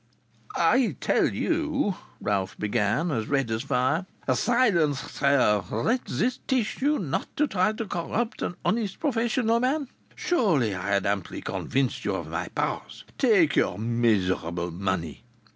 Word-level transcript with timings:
"I 0.55 0.95
tell 0.99 1.27
you" 1.31 1.93
Ralph 2.21 2.57
began, 2.57 3.11
as 3.11 3.27
red 3.27 3.51
as 3.51 3.61
fire. 3.61 4.07
"Silence, 4.33 4.99
sir! 4.99 5.63
Let 5.69 6.05
this 6.05 6.39
teach 6.47 6.81
you 6.81 6.97
not 6.97 7.27
to 7.37 7.45
try 7.45 7.73
to 7.73 7.85
corrupt 7.85 8.41
an 8.41 8.55
honest 8.65 8.99
professional 8.99 9.59
man! 9.59 9.89
Surely 10.15 10.73
I 10.73 10.87
had 10.87 11.05
amply 11.05 11.41
convinced 11.41 12.03
you 12.03 12.15
of 12.15 12.29
my 12.31 12.47
powers! 12.47 13.03
Take 13.19 13.55
your 13.55 13.77
miserable 13.77 14.71
money!" 14.71 15.23